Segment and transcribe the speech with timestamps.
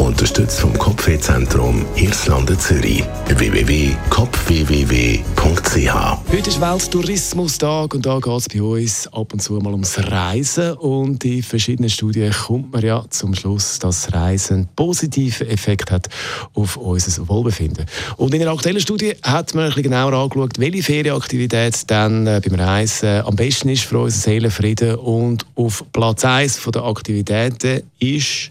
[0.00, 3.04] Unterstützt vom Kopfwehzentrum Irlande Zürich.
[3.26, 5.92] www.kopfwww.ch
[6.32, 10.72] Heute ist Welttourismustag und da geht es bei uns ab und zu mal ums Reisen.
[10.72, 16.08] Und in verschiedenen Studien kommt man ja zum Schluss, dass Reisen einen positiven Effekt hat
[16.54, 17.84] auf unser Wohlbefinden.
[18.16, 22.40] Und in einer aktuellen Studie hat man ein bisschen genauer angeschaut, welche Ferienaktivität dann äh,
[22.42, 24.94] beim Reisen am besten ist für unseren Seelenfrieden.
[24.94, 28.50] Und auf Platz 1 der Aktivitäten ist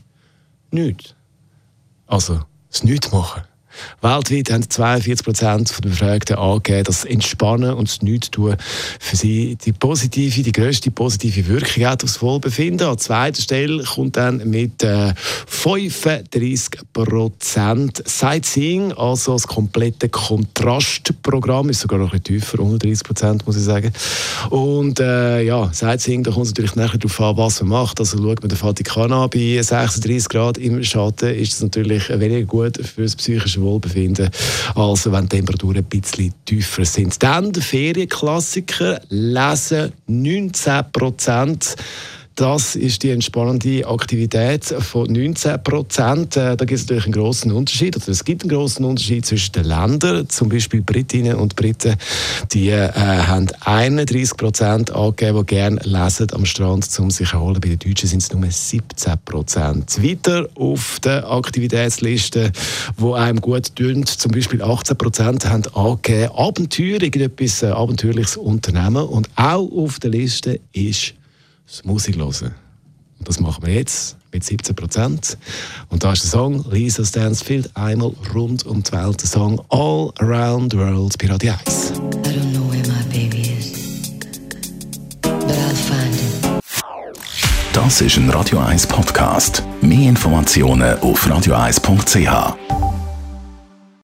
[0.70, 1.16] nichts.
[2.10, 2.40] Also,
[2.72, 3.44] das Nichtmachen.
[4.02, 8.56] Weltweit haben 42 Prozent der Befragten angegeben, dass Entspannen und das Nichtstun
[9.00, 12.88] für sie die positive, die grösste positive Wirkung hat aufs Wohlbefinden.
[12.88, 15.14] An zweiter Stelle kommt dann mit äh,
[15.48, 23.46] 35 Prozent Sightseeing, also das komplette Kontrastprogramm, ist sogar noch ein bisschen tiefer, 130 Prozent
[23.46, 23.92] muss ich sagen.
[24.50, 28.00] Und äh, ja, Sightseeing, da kommt es natürlich nachher darauf an, was man macht.
[28.00, 32.46] Also schaut man den Vatikan an, bei 36 Grad im Schatten ist es natürlich weniger
[32.46, 34.30] gut für das psychische Wohlbefinden,
[34.76, 37.22] als wenn die Temperaturen ein bisschen tiefer sind.
[37.22, 41.76] Dann der Ferienklassiker, lesen 19 Prozent.
[42.40, 46.38] Das ist die entspannende Aktivität von 19 Prozent.
[46.38, 47.98] Äh, da gibt es natürlich einen großen Unterschied.
[47.98, 50.30] Oder es gibt einen großen Unterschied zwischen den Ländern.
[50.30, 51.98] Zum Beispiel Britinnen und Briten,
[52.54, 57.60] die äh, haben 31 Prozent angegeben, die gerne lesen am Strand, um sich erholen.
[57.60, 60.02] Bei den Deutschen sind es nur 17 Prozent.
[60.02, 62.54] Weiter auf der Aktivitätsliste,
[62.96, 69.04] wo einem gut tun, zum Beispiel 18 Prozent haben angegeben, Abenteuer, irgendetwas äh, abenteuerliches Unternehmen.
[69.04, 71.16] Und auch auf der Liste ist
[71.70, 72.56] das Musik hören.
[73.20, 75.38] Und das machen wir jetzt mit 17 Prozent.
[75.90, 79.22] Und da ist der Song Lisa Stansfield einmal rund um die Welt.
[79.22, 81.92] Der Song All Around the World bei Radio 1.
[81.92, 83.74] I don't know where my baby is,
[85.22, 86.60] but I'll find him.
[87.74, 89.64] Das ist ein Radio 1 Podcast.
[89.82, 92.79] Mehr Informationen auf radio1.ch.